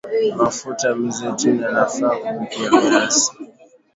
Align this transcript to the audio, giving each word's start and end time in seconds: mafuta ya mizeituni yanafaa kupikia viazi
mafuta 0.35 0.87
ya 0.87 0.95
mizeituni 0.95 1.61
yanafaa 1.61 2.15
kupikia 2.15 2.69
viazi 2.69 3.31